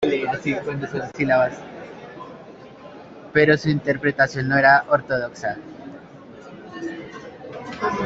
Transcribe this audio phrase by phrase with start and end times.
[3.33, 5.57] Pero su interpretación no era ortodoxa.